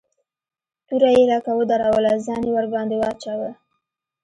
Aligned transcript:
توره 0.87 1.09
يې 1.15 1.23
لکه 1.31 1.51
ودروله 1.59 2.11
ځان 2.25 2.41
يې 2.47 2.51
ورباندې 2.55 2.95
واچاوه. 2.99 3.51